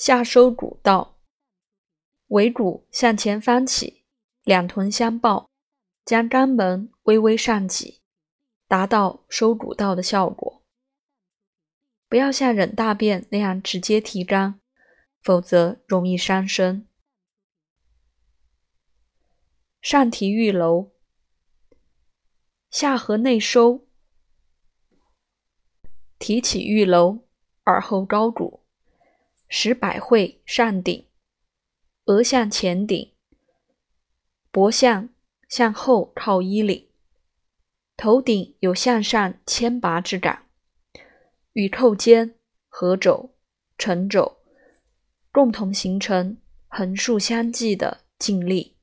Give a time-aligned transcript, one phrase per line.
[0.00, 1.18] 下收主道，
[2.28, 4.06] 尾骨向前翻起，
[4.44, 5.50] 两臀相抱，
[6.06, 8.00] 将肛门微微上挤，
[8.66, 10.62] 达到收主道的效果。
[12.08, 14.54] 不要像忍大便那样直接提肛，
[15.20, 16.88] 否则容易伤身。
[19.82, 20.92] 上提玉楼，
[22.70, 23.86] 下颌内收，
[26.18, 27.18] 提起玉楼，
[27.66, 28.59] 耳后高骨，
[29.52, 31.08] 使百会上顶，
[32.04, 33.12] 额向前顶，
[34.52, 35.08] 脖向
[35.48, 36.88] 向后靠衣领，
[37.96, 40.46] 头顶有向上牵拔之感。
[41.54, 42.36] 与扣肩、
[42.68, 43.34] 合肘、
[43.76, 44.38] 沉肘
[45.32, 46.38] 共同形成
[46.68, 48.76] 横竖相济的劲力。